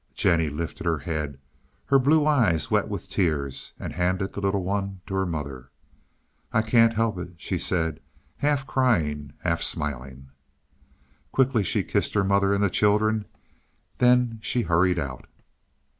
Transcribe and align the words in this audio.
Jennie 0.15 0.49
lifted 0.49 0.87
her 0.87 0.97
head, 0.97 1.39
her 1.85 1.99
blue 1.99 2.25
eyes 2.25 2.71
wet 2.71 2.87
with 2.87 3.07
tears, 3.07 3.73
and 3.79 3.93
handed 3.93 4.33
the 4.33 4.41
little 4.41 4.63
one 4.63 5.01
to 5.05 5.13
her 5.13 5.27
mother. 5.27 5.69
"I 6.51 6.63
can't 6.63 6.95
help 6.95 7.19
it," 7.19 7.35
she 7.37 7.59
said, 7.59 7.99
half 8.37 8.65
crying, 8.65 9.33
half 9.43 9.61
smiling. 9.61 10.31
Quickly 11.31 11.63
she 11.63 11.83
kissed 11.83 12.15
her 12.15 12.23
mother 12.23 12.51
and 12.51 12.63
the 12.63 12.69
children; 12.71 13.25
then 13.99 14.39
she 14.41 14.63
hurried 14.63 14.97
out. 14.97 15.27